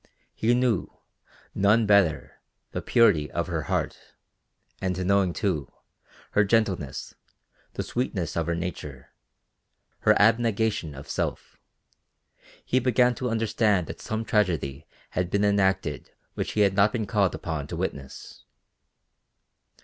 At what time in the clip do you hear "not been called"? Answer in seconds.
16.73-17.35